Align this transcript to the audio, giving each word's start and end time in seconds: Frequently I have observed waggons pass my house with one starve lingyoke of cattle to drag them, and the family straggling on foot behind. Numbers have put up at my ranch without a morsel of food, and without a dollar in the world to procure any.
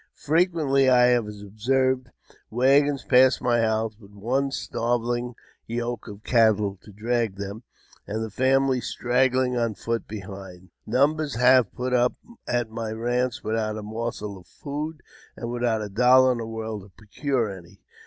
Frequently 0.17 0.89
I 0.89 1.01
have 1.09 1.27
observed 1.27 2.09
waggons 2.49 3.03
pass 3.05 3.39
my 3.39 3.59
house 3.61 3.95
with 3.99 4.09
one 4.15 4.49
starve 4.49 5.03
lingyoke 5.03 6.07
of 6.07 6.23
cattle 6.23 6.79
to 6.81 6.91
drag 6.91 7.35
them, 7.35 7.61
and 8.07 8.23
the 8.23 8.31
family 8.31 8.81
straggling 8.81 9.55
on 9.55 9.75
foot 9.75 10.07
behind. 10.07 10.71
Numbers 10.87 11.35
have 11.35 11.71
put 11.71 11.93
up 11.93 12.15
at 12.47 12.71
my 12.71 12.89
ranch 12.91 13.43
without 13.43 13.77
a 13.77 13.83
morsel 13.83 14.39
of 14.39 14.47
food, 14.47 15.03
and 15.35 15.51
without 15.51 15.83
a 15.83 15.87
dollar 15.89 16.31
in 16.31 16.39
the 16.39 16.47
world 16.47 16.81
to 16.81 16.89
procure 16.89 17.55
any. 17.55 17.83